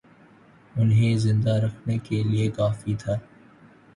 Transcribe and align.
انہیں 0.75 1.17
زندہ 1.17 1.53
رکھنے 1.65 1.97
کے 1.99 2.21
لیے 2.23 2.49
کافی 2.51 2.95
تھا 2.95 3.15